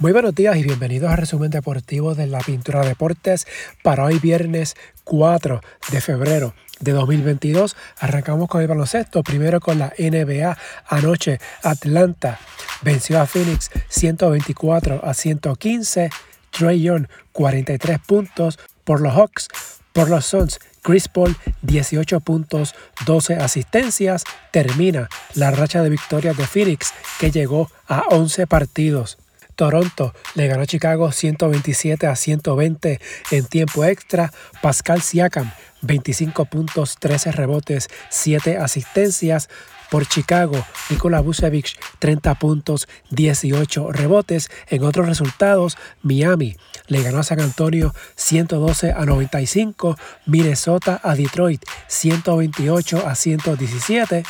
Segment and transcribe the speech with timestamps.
[0.00, 3.46] Muy buenos días y bienvenidos al resumen deportivo de la Pintura Deportes
[3.82, 4.74] para hoy viernes
[5.04, 5.60] 4
[5.92, 7.76] de febrero de 2022.
[7.98, 10.56] Arrancamos con el baloncesto, primero con la NBA.
[10.88, 12.40] Anoche Atlanta
[12.80, 16.08] venció a Phoenix 124 a 115.
[16.50, 19.48] Trey Young 43 puntos por los Hawks.
[19.92, 22.74] Por los Suns, Chris Paul 18 puntos,
[23.04, 24.24] 12 asistencias.
[24.50, 29.18] Termina la racha de victorias de Phoenix que llegó a 11 partidos.
[29.60, 32.98] Toronto le ganó a Chicago 127 a 120
[33.30, 34.32] en tiempo extra.
[34.62, 35.52] Pascal Siakam
[35.82, 39.50] 25 puntos, 13 rebotes, 7 asistencias.
[39.90, 44.50] Por Chicago, Nikola Vucevic 30 puntos, 18 rebotes.
[44.68, 51.62] En otros resultados, Miami le ganó a San Antonio 112 a 95, Minnesota a Detroit
[51.88, 54.24] 128 a 117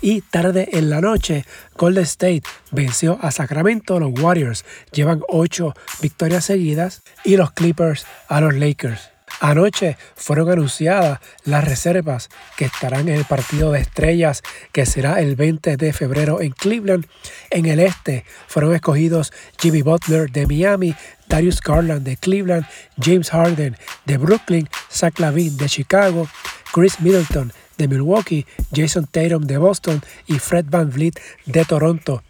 [0.00, 1.44] y tarde en la noche
[1.76, 8.40] Golden State venció a Sacramento, los Warriors llevan 8 victorias seguidas y los Clippers a
[8.40, 9.10] los Lakers.
[9.40, 15.34] Anoche fueron anunciadas las reservas que estarán en el partido de estrellas que será el
[15.34, 17.06] 20 de febrero en Cleveland.
[17.48, 20.94] En el este fueron escogidos Jimmy Butler de Miami,
[21.26, 22.66] Darius Garland de Cleveland,
[23.00, 26.28] James Harden de Brooklyn, Zach Lavine de Chicago,
[26.72, 32.22] Chris Middleton de Milwaukee, Jason Tatum de Boston y Fred Van Vliet de Toronto.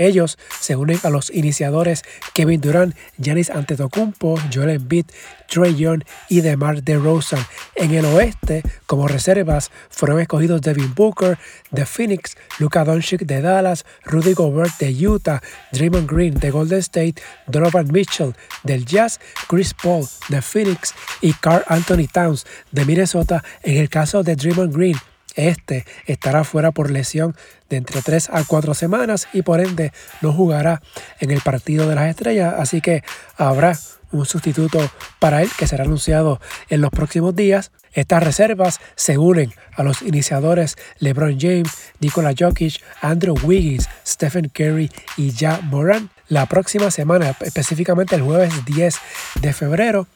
[0.00, 5.04] Ellos se unen a los iniciadores Kevin Durant, Giannis Antetokounmpo, Joel Embiid,
[5.46, 7.44] Trey Young y DeMar DeRozan.
[7.74, 11.36] En el oeste, como reservas, fueron escogidos Devin Booker
[11.70, 15.42] de Phoenix, Luka Doncic de Dallas, Rudy Gobert de Utah,
[15.72, 21.62] Draymond Green de Golden State, Donovan Mitchell del Jazz, Chris Paul de Phoenix y Carl
[21.68, 23.44] Anthony Towns de Minnesota.
[23.62, 24.96] En el caso de Draymond Green,
[25.36, 27.36] este estará fuera por lesión
[27.68, 30.82] de entre 3 a 4 semanas y por ende no jugará
[31.20, 33.02] en el partido de las estrellas, así que
[33.36, 33.76] habrá
[34.12, 34.78] un sustituto
[35.18, 37.70] para él que será anunciado en los próximos días.
[37.92, 41.70] Estas reservas se unen a los iniciadores LeBron James,
[42.00, 46.10] Nikola Jokic, Andrew Wiggins, Stephen Curry y Ja Moran.
[46.28, 48.96] La próxima semana, específicamente el jueves 10
[49.40, 50.06] de febrero,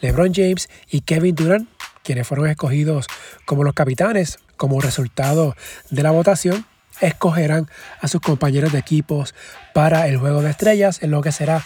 [0.00, 1.68] LeBron James y Kevin Durant,
[2.02, 3.06] quienes fueron escogidos
[3.44, 5.56] como los capitanes como resultado
[5.90, 6.66] de la votación,
[7.00, 7.68] escogerán
[8.00, 9.34] a sus compañeros de equipos
[9.72, 11.62] para el juego de estrellas en lo que será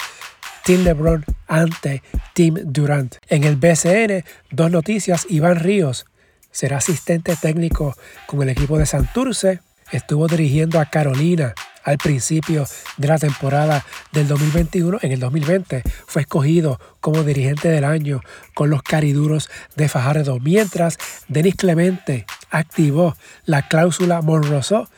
[0.64, 2.02] Team LeBron ante
[2.34, 3.16] Team Durant.
[3.28, 6.06] En el BCN, dos noticias, Iván Ríos
[6.50, 7.96] será asistente técnico
[8.26, 9.60] con el equipo de Santurce,
[9.92, 11.54] estuvo dirigiendo a Carolina
[11.84, 12.66] al principio
[12.96, 14.98] de la temporada del 2021.
[15.02, 18.20] En el 2020 fue escogido como dirigente del año
[18.54, 24.88] con los cariduros de Fajardo, mientras Denis Clemente activó la cláusula Monroso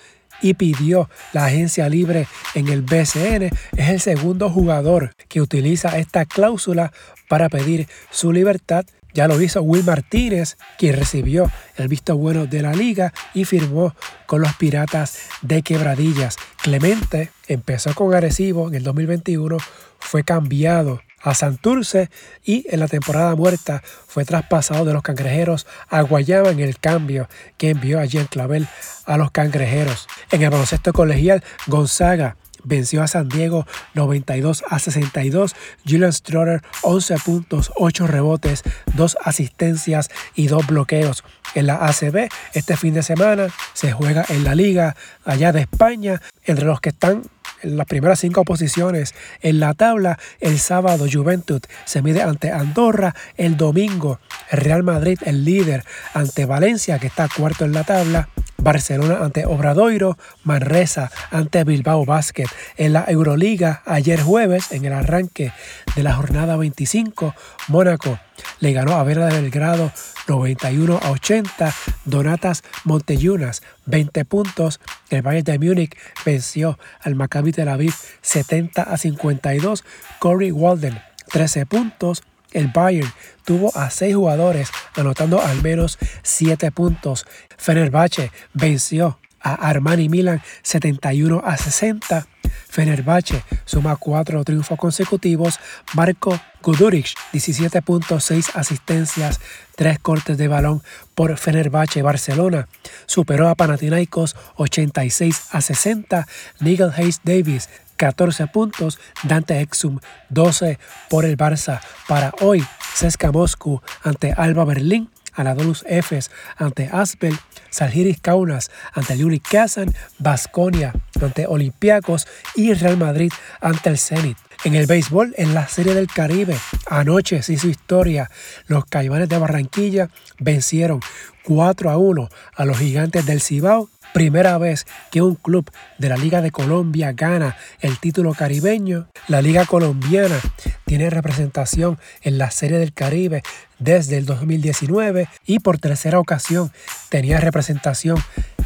[0.42, 3.50] y pidió la agencia libre en el BCN.
[3.76, 6.92] Es el segundo jugador que utiliza esta cláusula
[7.28, 12.62] para pedir su libertad ya lo hizo Will Martínez, quien recibió el visto bueno de
[12.62, 13.94] la liga y firmó
[14.26, 16.36] con los Piratas de Quebradillas.
[16.62, 19.56] Clemente empezó con Arecibo en el 2021,
[19.98, 22.10] fue cambiado a Santurce
[22.44, 27.28] y en la temporada muerta fue traspasado de los cangrejeros a Guayama en el cambio
[27.58, 28.66] que envió a Jean Clavel
[29.04, 30.08] a los cangrejeros.
[30.30, 35.54] En el baloncesto colegial, Gonzaga venció a San Diego 92 a 62.
[35.86, 38.62] Julian Strotter 11 puntos, 8 rebotes,
[38.94, 41.24] 2 asistencias y 2 bloqueos.
[41.54, 46.20] En la ACB este fin de semana se juega en la liga allá de España
[46.44, 47.22] entre los que están
[47.62, 50.18] en las primeras cinco posiciones en la tabla.
[50.40, 53.14] El sábado Juventud se mide ante Andorra.
[53.36, 55.84] El domingo Real Madrid, el líder,
[56.14, 58.28] ante Valencia, que está cuarto en la tabla.
[58.58, 62.46] Barcelona ante Obradoiro, Manresa ante Bilbao Basket.
[62.76, 65.52] En la Euroliga, ayer jueves, en el arranque
[65.96, 67.34] de la jornada 25,
[67.68, 68.18] Mónaco
[68.60, 69.92] le ganó a Vera de Belgrado
[70.28, 71.74] 91 a 80.
[72.04, 74.80] Donatas Monteyunas 20 puntos.
[75.10, 79.84] El Bayern de Múnich venció al Maccabi Tel Aviv 70 a 52.
[80.18, 81.00] Corey Walden
[81.32, 82.22] 13 puntos.
[82.52, 83.12] El Bayern
[83.44, 87.26] tuvo a seis jugadores anotando al menos siete puntos.
[87.56, 92.26] Fenerbahce venció a Armani Milan 71 a 60.
[92.68, 95.58] Fenerbahce suma cuatro triunfos consecutivos.
[95.94, 99.40] Marco Guduric 17.6 asistencias,
[99.76, 100.82] tres cortes de balón
[101.14, 102.68] por Fenerbahce Barcelona.
[103.06, 106.26] Superó a Panathinaikos 86 a 60.
[106.60, 107.68] Nigel Hayes Davis
[108.00, 109.98] 14 puntos, Dante Exum
[110.30, 110.78] 12
[111.10, 111.80] por el Barça.
[112.08, 112.64] Para hoy,
[112.94, 117.36] Cesca Moscú ante Alba Berlín, Anadolus Efes ante Asbel,
[117.70, 124.36] Salgiris Kaunas ante Yuri Kazan, Basconia ante Olympiacos y Real Madrid ante el Zenit.
[124.62, 126.54] En el béisbol, en la Serie del Caribe,
[126.86, 128.30] anoche se hizo historia.
[128.66, 131.00] Los Caimanes de Barranquilla vencieron
[131.44, 136.16] 4 a 1 a los Gigantes del Cibao Primera vez que un club de la
[136.16, 139.08] Liga de Colombia gana el título caribeño.
[139.28, 140.38] La Liga Colombiana
[140.84, 143.42] tiene representación en la Serie del Caribe
[143.78, 146.72] desde el 2019 y por tercera ocasión
[147.08, 148.18] tenía representación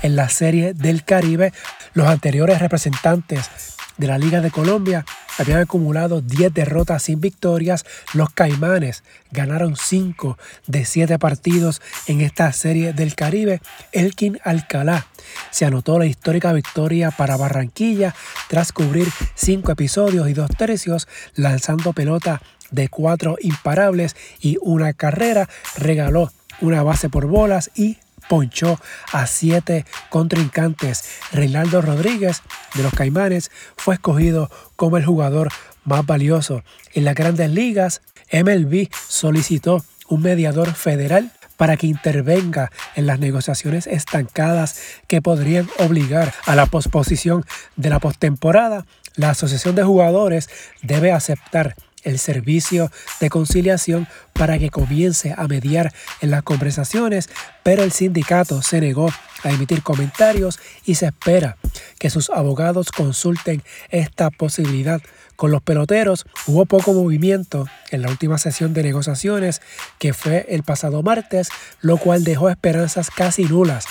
[0.02, 1.52] en la Serie del Caribe.
[1.92, 3.50] Los anteriores representantes
[3.98, 5.04] de la Liga de Colombia
[5.38, 7.84] habían acumulado 10 derrotas sin victorias.
[8.12, 13.60] Los Caimanes ganaron 5 de 7 partidos en esta serie del Caribe.
[13.92, 15.06] Elkin Alcalá
[15.50, 18.14] se anotó la histórica victoria para Barranquilla
[18.48, 22.40] tras cubrir 5 episodios y 2 tercios, lanzando pelota
[22.70, 25.48] de 4 imparables y una carrera.
[25.76, 27.98] Regaló una base por bolas y
[28.28, 28.78] ponchó
[29.12, 31.04] a siete contrincantes.
[31.32, 32.42] Reinaldo Rodríguez
[32.74, 35.48] de los Caimanes fue escogido como el jugador
[35.84, 36.62] más valioso.
[36.92, 43.86] En las grandes ligas, MLB solicitó un mediador federal para que intervenga en las negociaciones
[43.86, 44.76] estancadas
[45.06, 47.44] que podrían obligar a la posposición
[47.76, 48.86] de la postemporada.
[49.14, 50.50] La Asociación de Jugadores
[50.82, 52.90] debe aceptar el servicio
[53.20, 57.28] de conciliación para que comience a mediar en las conversaciones,
[57.62, 59.10] pero el sindicato se negó
[59.42, 61.56] a emitir comentarios y se espera
[61.98, 65.00] que sus abogados consulten esta posibilidad.
[65.36, 69.60] Con los peloteros hubo poco movimiento en la última sesión de negociaciones
[69.98, 71.48] que fue el pasado martes,
[71.80, 73.84] lo cual dejó esperanzas casi nulas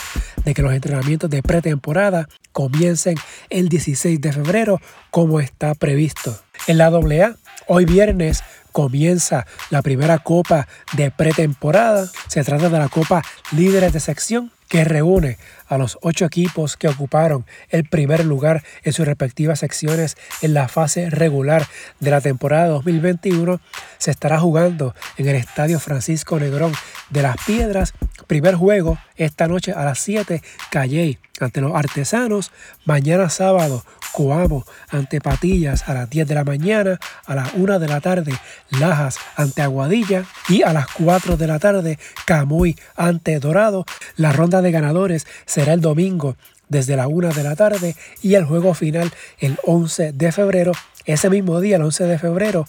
[0.45, 3.15] de que los entrenamientos de pretemporada comiencen
[3.49, 4.79] el 16 de febrero
[5.11, 6.39] como está previsto.
[6.65, 7.35] En la AA,
[7.67, 12.09] hoy viernes comienza la primera copa de pretemporada.
[12.27, 13.21] Se trata de la Copa
[13.51, 15.37] Líderes de Sección que reúne
[15.67, 20.69] a los ocho equipos que ocuparon el primer lugar en sus respectivas secciones en la
[20.69, 21.67] fase regular
[21.99, 23.59] de la temporada 2021,
[23.97, 26.71] se estará jugando en el Estadio Francisco Negrón
[27.09, 27.93] de las Piedras.
[28.25, 32.51] Primer juego esta noche a las 7, Calley ante los Artesanos.
[32.85, 33.83] Mañana sábado,
[34.13, 38.33] Coamo ante Patillas a las 10 de la mañana, a las 1 de la tarde,
[38.69, 43.85] Lajas ante Aguadilla y a las 4 de la tarde, Camuy ante Dorado.
[44.15, 46.37] La ronda de ganadores será el domingo
[46.69, 50.71] desde la 1 de la tarde y el juego final el 11 de febrero.
[51.05, 52.65] Ese mismo día, el 11 de febrero,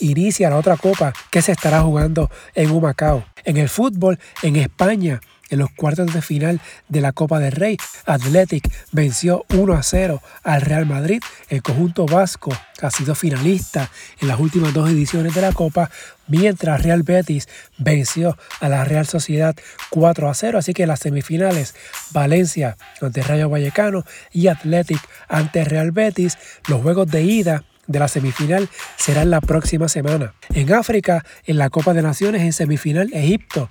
[0.00, 3.24] inicia la otra copa que se estará jugando en Humacao.
[3.44, 5.20] En el fútbol, en España,
[5.50, 7.76] en los cuartos de final de la Copa del Rey,
[8.06, 11.22] Athletic venció 1 a 0 al Real Madrid.
[11.48, 15.90] El conjunto vasco ha sido finalista en las últimas dos ediciones de la Copa,
[16.28, 17.48] mientras Real Betis
[17.78, 19.54] venció a la Real Sociedad
[19.90, 20.58] 4 a 0.
[20.58, 21.74] Así que las semifinales,
[22.12, 26.38] Valencia ante Rayo Vallecano y Athletic ante Real Betis,
[26.68, 30.32] los juegos de ida de la semifinal serán la próxima semana.
[30.54, 33.68] En África, en la Copa de Naciones en semifinal, Egipto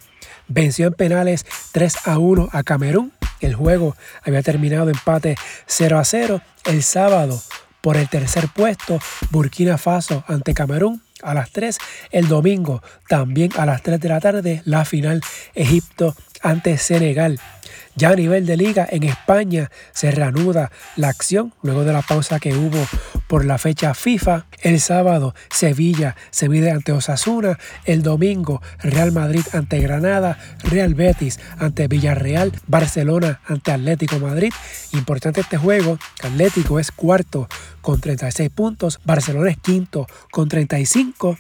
[0.50, 3.14] venció en penales 3 a 1 a Camerún.
[3.40, 5.38] El juego había terminado empate
[5.68, 7.42] 0 a 0 el sábado
[7.82, 9.00] por el tercer puesto
[9.30, 11.78] Burkina Faso ante Camerún a las 3.
[12.12, 15.22] El domingo también a las 3 de la tarde la final
[15.56, 17.40] Egipto ante Senegal.
[18.00, 22.40] Ya a nivel de liga en España se reanuda la acción luego de la pausa
[22.40, 22.82] que hubo
[23.28, 24.46] por la fecha FIFA.
[24.62, 27.60] El sábado Sevilla se mide ante Osasuna.
[27.84, 30.40] El domingo Real Madrid ante Granada.
[30.64, 32.54] Real Betis ante Villarreal.
[32.68, 34.54] Barcelona ante Atlético Madrid.
[34.94, 36.00] Importante este juego.
[36.24, 37.50] Atlético es cuarto
[37.82, 39.02] con 36 puntos.
[39.04, 41.38] Barcelona es quinto con 35.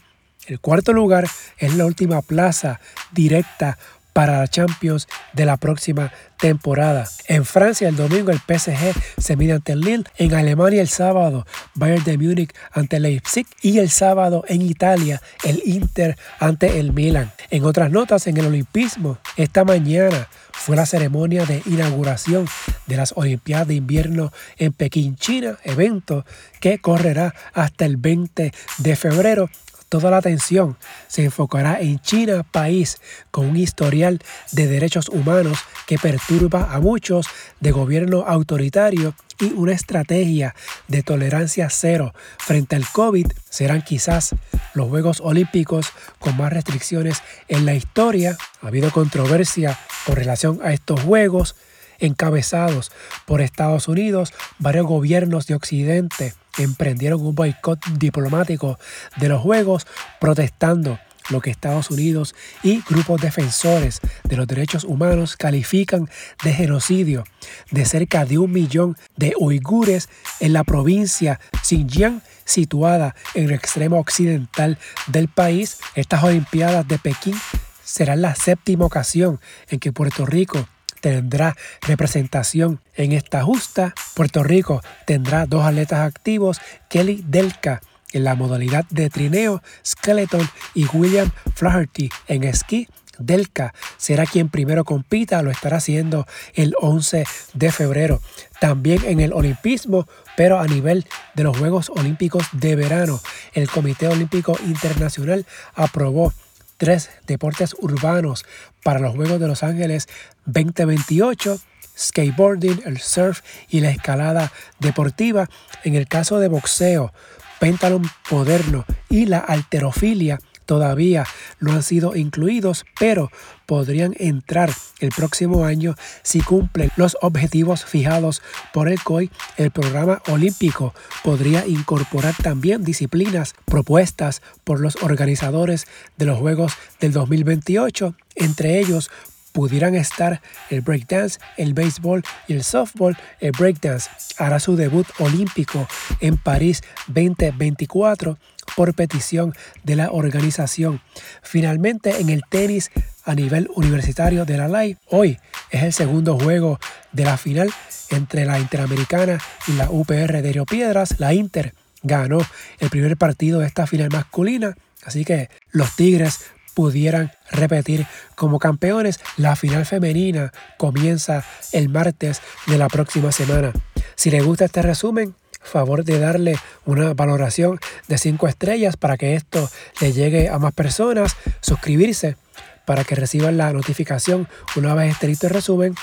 [0.48, 1.26] El cuarto lugar
[1.58, 2.82] es la última plaza
[3.14, 3.78] directa
[4.14, 7.08] para la Champions de la próxima temporada.
[7.28, 11.46] En Francia el domingo el PSG se mide ante el Lille, en Alemania el sábado
[11.76, 17.32] Bayern de Múnich ante Leipzig y el sábado en Italia el Inter ante el Milan.
[17.50, 22.48] En otras notas en el Olimpismo, esta mañana fue la ceremonia de inauguración
[22.86, 26.26] de las Olimpiadas de Invierno en Pekín, China, evento
[26.60, 29.50] que correrá hasta el 20 de febrero
[29.90, 30.78] Toda la atención
[31.08, 33.00] se enfocará en China, país
[33.32, 34.20] con un historial
[34.52, 37.26] de derechos humanos que perturba a muchos,
[37.60, 40.54] de gobierno autoritario y una estrategia
[40.88, 44.36] de tolerancia cero frente al COVID serán quizás
[44.76, 45.88] los Juegos Olímpicos
[46.20, 48.38] con más restricciones en la historia.
[48.62, 51.56] Ha habido controversia con relación a estos Juegos
[51.98, 52.92] encabezados
[53.26, 58.78] por Estados Unidos, varios gobiernos de Occidente emprendieron un boicot diplomático
[59.18, 59.88] de los Juegos,
[60.20, 61.00] protestando
[61.30, 66.10] lo que Estados Unidos y grupos defensores de los derechos humanos califican
[66.44, 67.24] de genocidio
[67.72, 74.00] de cerca de un millón de uigures en la provincia Xinjiang situada en el extremo
[74.00, 75.78] occidental del país.
[75.96, 77.36] Estas Olimpiadas de Pekín
[77.84, 79.40] serán la séptima ocasión
[79.70, 80.68] en que Puerto Rico
[81.02, 83.94] tendrá representación en esta justa.
[84.16, 90.86] Puerto Rico tendrá dos atletas activos, Kelly Delca en la modalidad de trineo, skeleton y
[90.94, 92.88] William Flaherty en esquí.
[93.20, 98.22] Delca será quien primero compita, lo estará haciendo el 11 de febrero.
[98.62, 103.20] También en el olimpismo, pero a nivel de los Juegos Olímpicos de verano,
[103.54, 106.34] el Comité Olímpico Internacional aprobó
[106.80, 108.46] tres deportes urbanos
[108.82, 110.08] para los Juegos de Los Ángeles
[110.46, 111.60] 2028
[112.00, 115.50] skateboarding, el surf y la escalada deportiva.
[115.84, 117.14] En el caso de boxeo,
[117.60, 121.26] pentalón moderno y la alterofilia todavía
[121.60, 123.32] no han sido incluidos, pero
[123.66, 129.32] podrían entrar el próximo año si cumplen los objetivos fijados por el COI.
[129.58, 137.14] El programa olímpico podría incorporar también disciplinas propuestas por los organizadores de los Juegos del
[137.14, 139.10] 2028, entre ellos
[139.52, 143.18] pudieran estar el breakdance, el béisbol y el softball.
[143.40, 145.88] El breakdance hará su debut olímpico
[146.20, 148.38] en París 2024
[148.76, 149.54] por petición
[149.84, 151.02] de la organización.
[151.42, 152.92] Finalmente, en el tenis
[153.26, 155.38] a nivel universitario de la LAI, hoy
[155.72, 156.80] es el segundo juego
[157.12, 157.72] de la final
[158.10, 161.20] entre la Interamericana y la UPR de Río Piedras.
[161.20, 162.40] La Inter ganó
[162.80, 166.40] el primer partido de esta final masculina, así que los Tigres
[166.80, 169.20] pudieran repetir como campeones.
[169.36, 171.44] La final femenina comienza
[171.74, 173.74] el martes de la próxima semana.
[174.16, 176.56] Si les gusta este resumen, favor de darle
[176.86, 179.70] una valoración de 5 estrellas para que esto
[180.00, 182.38] le llegue a más personas, suscribirse
[182.86, 185.96] para que reciban la notificación una vez este listo resumen,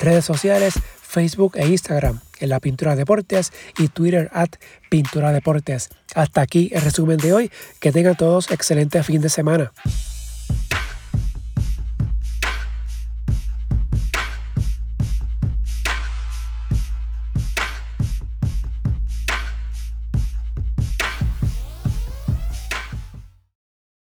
[0.00, 4.50] redes sociales, Facebook e Instagram en la Pintura Deportes y Twitter at
[4.90, 5.88] Pintura Deportes.
[6.14, 7.50] Hasta aquí el resumen de hoy.
[7.80, 9.72] Que tengan todos excelente fin de semana.